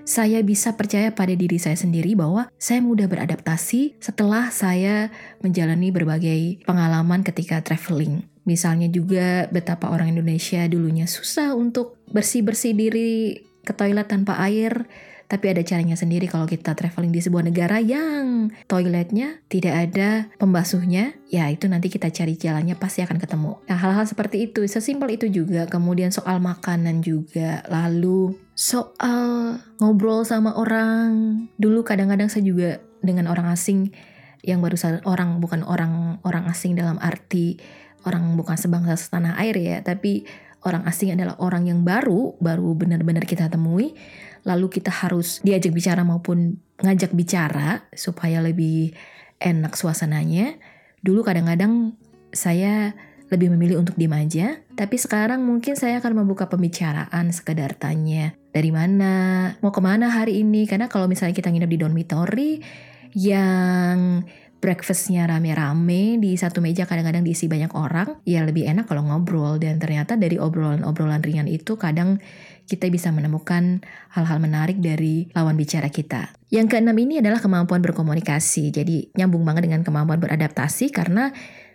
Saya 0.02 0.42
bisa 0.42 0.74
percaya 0.74 1.14
pada 1.14 1.30
diri 1.38 1.60
saya 1.62 1.78
sendiri 1.78 2.18
bahwa 2.18 2.50
saya 2.58 2.82
mudah 2.82 3.06
beradaptasi 3.06 4.02
setelah 4.02 4.50
saya 4.50 5.14
menjalani 5.38 5.94
berbagai 5.94 6.66
pengalaman 6.66 7.22
ketika 7.22 7.62
traveling. 7.62 8.26
Misalnya 8.42 8.90
juga 8.90 9.46
betapa 9.54 9.92
orang 9.92 10.10
Indonesia 10.16 10.66
dulunya 10.66 11.06
susah 11.06 11.54
untuk 11.54 12.00
bersih-bersih 12.10 12.74
diri 12.74 13.44
ke 13.62 13.70
toilet 13.76 14.08
tanpa 14.10 14.40
air 14.42 14.88
tapi 15.30 15.46
ada 15.46 15.62
caranya 15.62 15.94
sendiri 15.94 16.26
kalau 16.26 16.42
kita 16.50 16.74
traveling 16.74 17.14
di 17.14 17.22
sebuah 17.22 17.46
negara 17.46 17.78
yang 17.78 18.50
toiletnya 18.66 19.38
tidak 19.46 19.74
ada 19.78 20.26
pembasuhnya, 20.42 21.14
ya 21.30 21.46
itu 21.46 21.70
nanti 21.70 21.86
kita 21.86 22.10
cari 22.10 22.34
jalannya 22.34 22.74
pasti 22.74 23.06
akan 23.06 23.22
ketemu. 23.22 23.62
Nah 23.70 23.78
hal-hal 23.78 24.10
seperti 24.10 24.50
itu, 24.50 24.66
sesimpel 24.66 25.14
itu 25.14 25.30
juga. 25.30 25.70
Kemudian 25.70 26.10
soal 26.10 26.42
makanan 26.42 27.06
juga, 27.06 27.62
lalu 27.70 28.34
soal 28.58 29.62
ngobrol 29.78 30.26
sama 30.26 30.58
orang. 30.58 31.46
Dulu 31.62 31.86
kadang-kadang 31.86 32.26
saya 32.26 32.42
juga 32.42 32.82
dengan 32.98 33.30
orang 33.30 33.54
asing 33.54 33.94
yang 34.42 34.58
baru 34.58 34.74
orang 35.06 35.38
bukan 35.38 35.62
orang 35.62 36.18
orang 36.26 36.50
asing 36.50 36.74
dalam 36.74 36.98
arti 36.98 37.62
orang 38.02 38.34
bukan 38.34 38.58
sebangsa 38.58 38.98
setanah 38.98 39.38
air 39.38 39.54
ya, 39.54 39.78
tapi 39.86 40.26
orang 40.64 40.84
asing 40.84 41.16
adalah 41.16 41.36
orang 41.40 41.68
yang 41.68 41.80
baru, 41.82 42.36
baru 42.40 42.76
benar-benar 42.76 43.24
kita 43.24 43.48
temui 43.48 43.96
lalu 44.44 44.72
kita 44.72 44.88
harus 44.88 45.44
diajak 45.44 45.72
bicara 45.76 46.00
maupun 46.00 46.56
ngajak 46.80 47.12
bicara 47.12 47.84
supaya 47.92 48.40
lebih 48.40 48.96
enak 49.36 49.76
suasananya. 49.76 50.56
Dulu 51.00 51.24
kadang-kadang 51.24 51.96
saya 52.32 52.96
lebih 53.30 53.52
memilih 53.54 53.78
untuk 53.78 53.94
diem 53.94 54.10
aja, 54.10 54.58
tapi 54.74 54.98
sekarang 54.98 55.46
mungkin 55.46 55.78
saya 55.78 56.02
akan 56.02 56.24
membuka 56.24 56.50
pembicaraan 56.50 57.30
sekedar 57.30 57.78
tanya 57.78 58.34
dari 58.50 58.74
mana, 58.74 59.54
mau 59.62 59.70
ke 59.70 59.78
mana 59.78 60.10
hari 60.10 60.42
ini, 60.42 60.66
karena 60.66 60.90
kalau 60.90 61.06
misalnya 61.06 61.38
kita 61.38 61.46
nginep 61.54 61.70
di 61.70 61.78
dormitory 61.78 62.52
yang 63.14 64.26
breakfastnya 64.60 65.24
rame-rame 65.24 66.20
di 66.20 66.36
satu 66.36 66.60
meja 66.60 66.84
kadang-kadang 66.84 67.24
diisi 67.24 67.48
banyak 67.48 67.72
orang, 67.72 68.20
ya 68.28 68.44
lebih 68.44 68.68
enak 68.68 68.86
kalau 68.86 69.02
ngobrol 69.02 69.56
dan 69.56 69.80
ternyata 69.80 70.20
dari 70.20 70.36
obrolan-obrolan 70.36 71.24
ringan 71.24 71.48
itu 71.48 71.80
kadang 71.80 72.20
kita 72.68 72.86
bisa 72.86 73.10
menemukan 73.10 73.82
hal-hal 74.14 74.38
menarik 74.38 74.78
dari 74.78 75.26
lawan 75.34 75.58
bicara 75.58 75.90
kita. 75.90 76.30
Yang 76.54 76.76
keenam 76.78 76.94
ini 76.94 77.18
adalah 77.18 77.42
kemampuan 77.42 77.82
berkomunikasi. 77.82 78.70
Jadi 78.70 79.10
nyambung 79.18 79.42
banget 79.42 79.66
dengan 79.66 79.82
kemampuan 79.82 80.22
beradaptasi 80.22 80.94
karena 80.94 81.34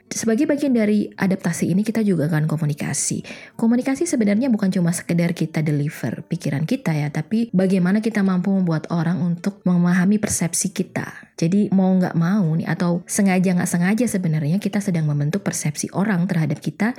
sebagai 0.10 0.46
bagian 0.46 0.72
dari 0.72 1.10
adaptasi 1.10 1.74
ini 1.74 1.82
kita 1.82 2.06
juga 2.06 2.30
akan 2.30 2.46
komunikasi. 2.46 3.26
Komunikasi 3.58 4.06
sebenarnya 4.06 4.54
bukan 4.54 4.70
cuma 4.70 4.94
sekedar 4.94 5.34
kita 5.34 5.66
deliver 5.66 6.22
pikiran 6.30 6.64
kita 6.70 6.94
ya, 6.94 7.10
tapi 7.10 7.50
bagaimana 7.52 8.00
kita 8.00 8.22
mampu 8.22 8.54
membuat 8.54 8.90
orang 8.94 9.20
untuk 9.22 9.66
memahami 9.66 10.22
persepsi 10.22 10.72
kita. 10.72 11.34
Jadi 11.36 11.74
mau 11.74 11.90
nggak 11.92 12.16
mau 12.16 12.46
nih 12.54 12.70
atau 12.70 13.02
sengaja 13.10 13.58
nggak 13.58 13.72
sengaja 13.72 14.06
sebenarnya 14.06 14.62
kita 14.62 14.80
sedang 14.80 15.10
membentuk 15.10 15.42
persepsi 15.42 15.90
orang 15.92 16.30
terhadap 16.30 16.62
kita, 16.62 16.94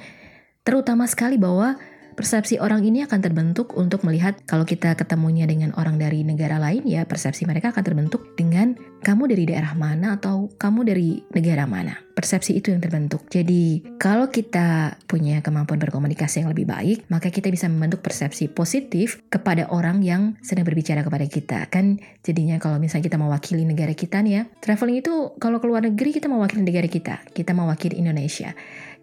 terutama 0.66 1.06
sekali 1.06 1.38
bahwa 1.38 1.78
persepsi 2.16 2.56
orang 2.56 2.82
ini 2.82 3.04
akan 3.04 3.20
terbentuk 3.20 3.76
untuk 3.76 4.00
melihat 4.08 4.40
kalau 4.48 4.64
kita 4.64 4.96
ketemunya 4.96 5.44
dengan 5.44 5.76
orang 5.76 6.00
dari 6.00 6.24
negara 6.24 6.56
lain 6.56 6.88
ya 6.88 7.04
persepsi 7.04 7.44
mereka 7.44 7.76
akan 7.76 7.84
terbentuk 7.84 8.32
dengan 8.40 8.72
kamu 9.04 9.30
dari 9.30 9.44
daerah 9.46 9.76
mana 9.76 10.16
atau 10.16 10.50
kamu 10.56 10.80
dari 10.88 11.20
negara 11.30 11.68
mana. 11.68 11.94
Persepsi 12.16 12.56
itu 12.56 12.72
yang 12.72 12.80
terbentuk. 12.80 13.28
Jadi 13.28 13.84
kalau 14.00 14.32
kita 14.32 14.96
punya 15.04 15.44
kemampuan 15.44 15.76
berkomunikasi 15.76 16.42
yang 16.42 16.50
lebih 16.50 16.64
baik, 16.64 17.04
maka 17.12 17.28
kita 17.28 17.52
bisa 17.52 17.68
membentuk 17.68 18.00
persepsi 18.00 18.48
positif 18.48 19.20
kepada 19.28 19.68
orang 19.68 20.00
yang 20.00 20.40
sedang 20.40 20.64
berbicara 20.64 21.04
kepada 21.04 21.28
kita. 21.28 21.68
Kan 21.68 22.00
jadinya 22.24 22.56
kalau 22.56 22.80
misalnya 22.80 23.12
kita 23.12 23.20
mewakili 23.20 23.68
negara 23.68 23.92
kita 23.92 24.24
nih 24.24 24.32
ya, 24.32 24.42
traveling 24.64 25.04
itu 25.04 25.36
kalau 25.36 25.60
keluar 25.60 25.84
negeri 25.84 26.16
kita 26.16 26.26
mewakili 26.32 26.64
negara 26.64 26.88
kita, 26.88 27.20
kita 27.36 27.52
mewakili 27.52 28.00
Indonesia 28.00 28.56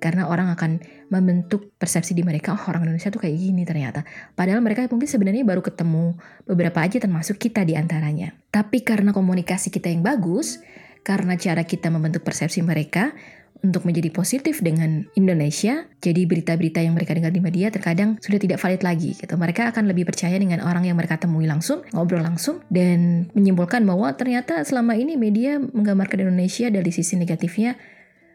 karena 0.03 0.27
orang 0.27 0.51
akan 0.51 0.83
membentuk 1.07 1.71
persepsi 1.79 2.11
di 2.11 2.27
mereka 2.27 2.59
oh 2.59 2.63
orang 2.67 2.83
Indonesia 2.83 3.07
tuh 3.07 3.23
kayak 3.23 3.39
gini 3.39 3.63
ternyata 3.63 4.03
padahal 4.35 4.59
mereka 4.59 4.83
mungkin 4.91 5.07
sebenarnya 5.07 5.47
baru 5.47 5.63
ketemu 5.63 6.19
beberapa 6.43 6.83
aja 6.83 6.99
termasuk 6.99 7.39
kita 7.39 7.63
di 7.63 7.79
antaranya 7.79 8.35
tapi 8.51 8.83
karena 8.83 9.15
komunikasi 9.15 9.71
kita 9.71 9.87
yang 9.87 10.03
bagus 10.03 10.59
karena 11.07 11.39
cara 11.39 11.63
kita 11.63 11.87
membentuk 11.87 12.27
persepsi 12.27 12.59
mereka 12.59 13.15
untuk 13.63 13.87
menjadi 13.87 14.11
positif 14.11 14.59
dengan 14.59 15.07
Indonesia, 15.15 15.87
jadi 16.03 16.27
berita-berita 16.27 16.83
yang 16.83 16.99
mereka 16.99 17.15
dengar 17.15 17.31
di 17.31 17.39
media 17.39 17.71
terkadang 17.71 18.19
sudah 18.19 18.35
tidak 18.35 18.59
valid 18.59 18.83
lagi 18.83 19.15
gitu. 19.15 19.39
Mereka 19.39 19.71
akan 19.71 19.87
lebih 19.87 20.03
percaya 20.03 20.35
dengan 20.35 20.59
orang 20.59 20.83
yang 20.83 20.99
mereka 20.99 21.15
temui 21.15 21.47
langsung, 21.47 21.79
ngobrol 21.95 22.19
langsung, 22.19 22.59
dan 22.67 23.31
menyimpulkan 23.31 23.87
bahwa 23.87 24.11
ternyata 24.19 24.67
selama 24.67 24.99
ini 24.99 25.15
media 25.15 25.63
menggambarkan 25.63 26.27
Indonesia 26.27 26.67
dari 26.67 26.91
sisi 26.91 27.15
negatifnya 27.15 27.79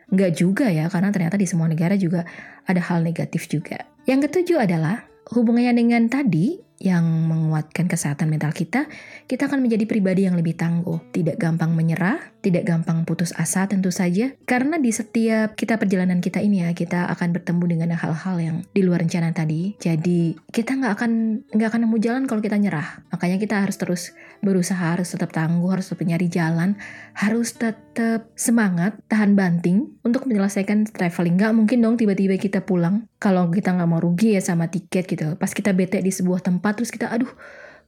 Enggak 0.08 0.40
juga 0.40 0.66
ya, 0.72 0.88
karena 0.88 1.12
ternyata 1.12 1.36
di 1.36 1.44
semua 1.44 1.68
negara 1.68 1.92
juga 1.96 2.24
ada 2.64 2.80
hal 2.80 3.04
negatif 3.04 3.48
juga. 3.48 3.84
Yang 4.08 4.28
ketujuh 4.28 4.64
adalah 4.64 5.04
hubungannya 5.36 5.76
dengan 5.76 6.08
tadi 6.08 6.67
yang 6.78 7.04
menguatkan 7.04 7.90
kesehatan 7.90 8.30
mental 8.30 8.54
kita, 8.54 8.86
kita 9.26 9.50
akan 9.50 9.66
menjadi 9.66 9.84
pribadi 9.84 10.30
yang 10.30 10.38
lebih 10.38 10.54
tangguh, 10.54 11.02
tidak 11.10 11.38
gampang 11.42 11.74
menyerah, 11.74 12.18
tidak 12.38 12.70
gampang 12.70 13.02
putus 13.02 13.34
asa 13.34 13.66
tentu 13.66 13.90
saja 13.90 14.30
karena 14.46 14.78
di 14.78 14.94
setiap 14.94 15.58
kita 15.58 15.74
perjalanan 15.74 16.22
kita 16.22 16.38
ini 16.38 16.62
ya 16.62 16.70
kita 16.70 17.10
akan 17.10 17.34
bertemu 17.34 17.64
dengan 17.66 17.88
hal-hal 17.98 18.36
yang 18.38 18.56
di 18.70 18.86
luar 18.86 19.02
rencana 19.02 19.34
tadi. 19.34 19.74
Jadi 19.82 20.38
kita 20.54 20.78
nggak 20.78 20.92
akan 20.94 21.12
nggak 21.50 21.68
akan 21.68 21.80
nemu 21.86 21.96
jalan 21.98 22.24
kalau 22.30 22.38
kita 22.38 22.54
nyerah. 22.54 23.02
Makanya 23.10 23.42
kita 23.42 23.58
harus 23.58 23.76
terus 23.76 24.02
berusaha 24.38 24.78
harus 24.78 25.10
tetap 25.10 25.34
tangguh 25.34 25.66
harus 25.66 25.90
tetap 25.90 26.06
nyari 26.06 26.30
jalan 26.30 26.78
harus 27.18 27.58
tetap 27.58 28.30
semangat 28.38 28.94
tahan 29.10 29.34
banting 29.34 29.98
untuk 30.06 30.30
menyelesaikan 30.30 30.86
traveling. 30.94 31.34
Nggak 31.34 31.52
mungkin 31.58 31.82
dong 31.82 31.98
tiba-tiba 31.98 32.38
kita 32.38 32.62
pulang 32.62 33.07
kalau 33.18 33.50
kita 33.50 33.74
nggak 33.74 33.88
mau 33.90 33.98
rugi 33.98 34.38
ya 34.38 34.42
sama 34.42 34.70
tiket 34.70 35.04
gitu. 35.10 35.34
Pas 35.34 35.50
kita 35.50 35.74
bete 35.74 35.98
di 35.98 36.14
sebuah 36.14 36.42
tempat 36.42 36.78
terus 36.78 36.94
kita 36.94 37.10
aduh 37.10 37.30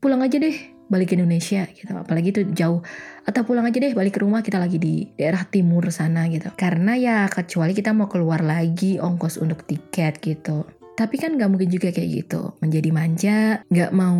pulang 0.03 0.21
aja 0.27 0.43
deh 0.43 0.57
balik 0.91 1.15
ke 1.15 1.15
Indonesia 1.15 1.65
gitu. 1.71 1.95
Apalagi 1.95 2.35
itu 2.35 2.43
jauh. 2.51 2.83
Atau 3.23 3.47
pulang 3.47 3.63
aja 3.63 3.79
deh 3.79 3.95
balik 3.95 4.19
ke 4.19 4.21
rumah 4.27 4.43
kita 4.43 4.59
lagi 4.59 4.83
di 4.83 5.07
daerah 5.15 5.47
timur 5.47 5.87
sana 5.95 6.27
gitu. 6.27 6.51
Karena 6.59 6.99
ya 6.99 7.31
kecuali 7.31 7.71
kita 7.73 7.95
mau 7.95 8.11
keluar 8.11 8.43
lagi 8.43 8.99
ongkos 8.99 9.39
untuk 9.39 9.63
tiket 9.63 10.19
gitu. 10.19 10.67
Tapi 10.99 11.17
kan 11.17 11.39
nggak 11.39 11.49
mungkin 11.49 11.71
juga 11.71 11.95
kayak 11.95 12.11
gitu. 12.11 12.59
Menjadi 12.59 12.91
manja 12.91 13.39
nggak 13.71 13.95
mau 13.95 14.19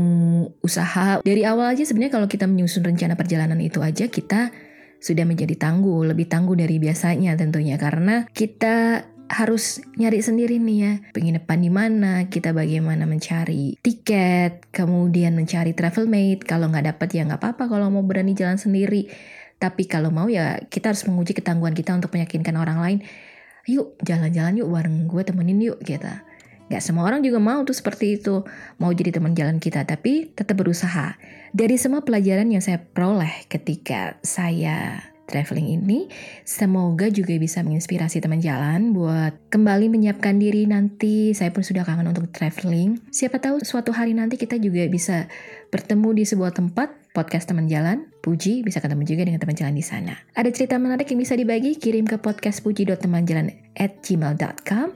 usaha. 0.63 1.19
Dari 1.27 1.43
awal 1.43 1.75
aja 1.75 1.83
sebenarnya 1.83 2.15
kalau 2.15 2.31
kita 2.31 2.47
menyusun 2.47 2.87
rencana 2.87 3.19
perjalanan 3.19 3.59
itu 3.59 3.83
aja 3.83 4.07
kita 4.07 4.55
sudah 5.01 5.25
menjadi 5.25 5.57
tangguh 5.57 6.13
lebih 6.13 6.29
tangguh 6.29 6.55
dari 6.55 6.79
biasanya 6.79 7.35
tentunya. 7.35 7.75
Karena 7.77 8.31
kita 8.31 9.10
harus 9.31 9.79
nyari 9.95 10.19
sendiri 10.19 10.59
nih 10.59 10.79
ya. 10.83 10.93
Penginapan 11.15 11.59
di 11.63 11.71
mana 11.71 12.13
kita 12.27 12.51
bagaimana 12.51 13.07
mencari 13.07 13.79
tiket 13.79 14.67
kemudian 14.75 15.39
mencari 15.39 15.71
travel 15.71 16.11
mate. 16.11 16.43
Kalau 16.43 16.67
nggak 16.67 16.99
dapat 16.99 17.09
ya 17.15 17.23
nggak 17.23 17.39
apa-apa 17.39 17.71
kalau 17.71 17.87
mau 17.95 18.03
berani 18.03 18.35
jalan 18.35 18.59
sendiri. 18.59 19.07
Tapi 19.63 19.87
kalau 19.87 20.11
mau 20.11 20.27
ya 20.27 20.59
kita 20.67 20.91
harus 20.91 21.07
menguji 21.07 21.39
ketangguhan 21.39 21.79
kita 21.79 21.95
untuk 21.95 22.11
meyakinkan 22.11 22.59
orang 22.59 22.83
lain. 22.83 22.99
Yuk 23.71 23.95
jalan-jalan 24.03 24.59
yuk 24.59 24.69
bareng 24.69 25.07
gue 25.07 25.23
temenin 25.23 25.63
yuk 25.63 25.79
gitu. 25.87 26.11
Gak 26.71 26.87
semua 26.87 27.03
orang 27.03 27.19
juga 27.19 27.43
mau 27.43 27.67
tuh 27.67 27.75
seperti 27.75 28.23
itu, 28.23 28.47
mau 28.79 28.95
jadi 28.95 29.11
teman 29.11 29.35
jalan 29.35 29.59
kita, 29.59 29.83
tapi 29.83 30.31
tetap 30.31 30.55
berusaha. 30.55 31.19
Dari 31.51 31.75
semua 31.75 32.07
pelajaran 32.07 32.47
yang 32.47 32.63
saya 32.63 32.79
peroleh 32.79 33.43
ketika 33.51 34.15
saya 34.23 35.03
traveling 35.31 35.79
ini 35.79 36.11
semoga 36.43 37.07
juga 37.07 37.39
bisa 37.39 37.63
menginspirasi 37.63 38.19
teman 38.19 38.43
jalan 38.43 38.91
buat 38.91 39.39
kembali 39.55 39.87
menyiapkan 39.87 40.43
diri 40.43 40.67
nanti. 40.67 41.31
Saya 41.31 41.55
pun 41.55 41.63
sudah 41.63 41.87
kangen 41.87 42.11
untuk 42.11 42.27
traveling. 42.35 42.99
Siapa 43.15 43.39
tahu 43.39 43.63
suatu 43.63 43.95
hari 43.95 44.19
nanti 44.19 44.35
kita 44.35 44.59
juga 44.59 44.83
bisa 44.91 45.31
bertemu 45.71 46.19
di 46.19 46.27
sebuah 46.27 46.51
tempat 46.51 47.15
podcast 47.15 47.47
teman 47.47 47.71
jalan. 47.71 48.11
Puji 48.21 48.61
bisa 48.67 48.83
ketemu 48.83 49.07
juga 49.07 49.31
dengan 49.31 49.39
teman 49.39 49.55
jalan 49.55 49.79
di 49.79 49.87
sana. 49.87 50.19
Ada 50.35 50.51
cerita 50.51 50.75
menarik 50.83 51.07
yang 51.07 51.23
bisa 51.23 51.39
dibagi 51.39 51.79
kirim 51.79 52.11
ke 52.11 52.19
podcastpuji.temanjalan@gmail.com 52.19 54.89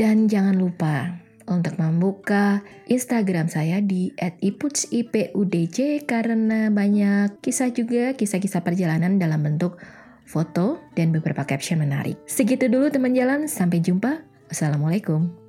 dan 0.00 0.32
jangan 0.32 0.56
lupa 0.56 1.19
untuk 1.50 1.74
membuka 1.76 2.62
Instagram 2.86 3.50
saya 3.50 3.82
di 3.82 4.14
@iputsipudj 4.16 6.06
karena 6.06 6.70
banyak 6.70 7.42
kisah 7.42 7.74
juga 7.74 8.14
kisah-kisah 8.14 8.62
perjalanan 8.62 9.18
dalam 9.18 9.42
bentuk 9.42 9.82
foto 10.22 10.78
dan 10.94 11.10
beberapa 11.10 11.42
caption 11.42 11.82
menarik. 11.82 12.14
Segitu 12.30 12.70
dulu 12.70 12.86
teman 12.86 13.12
jalan, 13.18 13.50
sampai 13.50 13.82
jumpa. 13.82 14.22
Assalamualaikum. 14.46 15.39